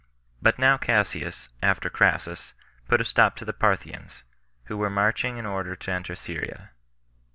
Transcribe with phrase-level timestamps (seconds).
[0.41, 2.55] But now Cassius, after Crassus,
[2.87, 4.23] put a stop to the Parthians,
[4.63, 6.71] who were marching in order to enter Syria.